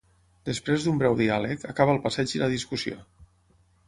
Després 0.49 0.85
d’un 0.85 1.01
breu 1.01 1.17
diàleg, 1.19 1.65
acaba 1.73 1.93
el 1.97 2.01
passeig 2.07 2.33
i 2.35 2.41
la 2.45 2.47
discussió. 2.55 2.97